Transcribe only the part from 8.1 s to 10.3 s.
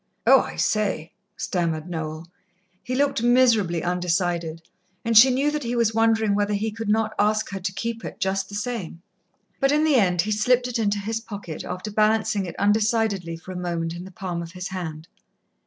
just the same. But in the end